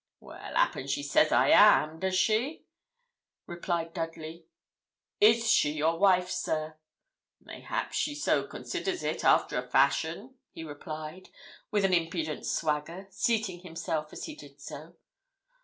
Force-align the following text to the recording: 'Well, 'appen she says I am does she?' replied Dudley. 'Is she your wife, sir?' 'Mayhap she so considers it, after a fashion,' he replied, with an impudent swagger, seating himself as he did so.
'Well, 0.19 0.55
'appen 0.57 0.87
she 0.87 1.03
says 1.03 1.31
I 1.31 1.49
am 1.49 1.99
does 1.99 2.15
she?' 2.17 2.65
replied 3.45 3.93
Dudley. 3.93 4.47
'Is 5.19 5.47
she 5.47 5.73
your 5.73 5.99
wife, 5.99 6.27
sir?' 6.31 6.75
'Mayhap 7.39 7.93
she 7.93 8.15
so 8.15 8.41
considers 8.47 9.03
it, 9.03 9.23
after 9.23 9.59
a 9.59 9.69
fashion,' 9.69 10.39
he 10.49 10.63
replied, 10.63 11.29
with 11.69 11.85
an 11.85 11.93
impudent 11.93 12.47
swagger, 12.47 13.09
seating 13.11 13.59
himself 13.59 14.11
as 14.11 14.25
he 14.25 14.33
did 14.33 14.59
so. 14.59 14.95